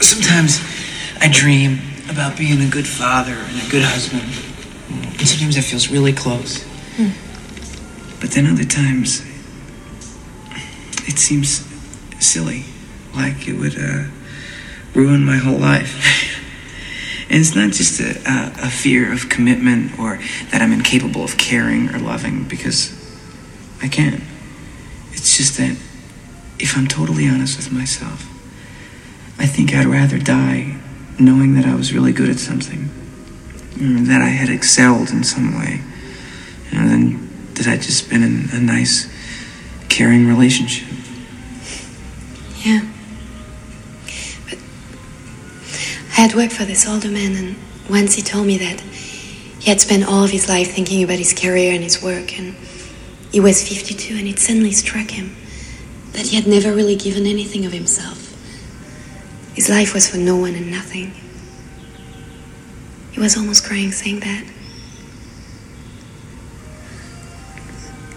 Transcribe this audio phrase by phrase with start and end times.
[0.00, 0.60] Sometimes
[1.20, 1.78] I dream
[2.08, 4.22] about being a good father and a good husband.
[5.18, 6.64] And sometimes it feels really close.
[8.20, 9.22] But then other times,
[11.06, 11.66] it seems
[12.20, 12.64] silly,
[13.14, 14.04] like it would uh,
[14.94, 16.40] ruin my whole life.
[17.28, 20.18] and it's not just a, a, a fear of commitment or
[20.50, 22.92] that I'm incapable of caring or loving, because
[23.82, 24.22] I can.
[25.12, 25.76] It's just that
[26.58, 28.33] if I'm totally honest with myself,
[29.38, 30.76] I think I'd rather die
[31.18, 32.88] knowing that I was really good at something,
[33.76, 35.80] that I had excelled in some way,
[36.72, 39.08] than that I'd just been in a nice,
[39.88, 40.88] caring relationship.
[42.64, 42.80] Yeah.
[44.48, 44.58] But
[46.10, 47.56] I had worked for this older man, and
[47.88, 48.80] once he told me that
[49.60, 52.54] he had spent all of his life thinking about his career and his work, and
[53.30, 55.36] he was 52, and it suddenly struck him
[56.12, 58.23] that he had never really given anything of himself.
[59.54, 61.12] His life was for no one and nothing.
[63.12, 64.44] He was almost crying saying that.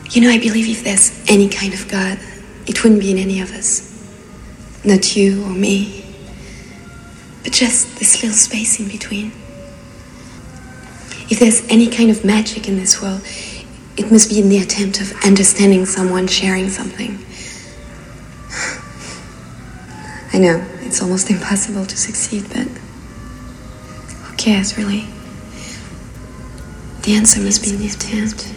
[0.09, 2.17] You know, I believe if there's any kind of God,
[2.65, 3.93] it wouldn't be in any of us.
[4.83, 6.03] Not you or me,
[7.43, 9.31] but just this little space in between.
[11.29, 13.21] If there's any kind of magic in this world,
[13.97, 17.19] it must be in the attempt of understanding someone, sharing something.
[20.33, 25.05] I know, it's almost impossible to succeed, but who cares, really?
[27.01, 28.56] The answer must be in the attempt.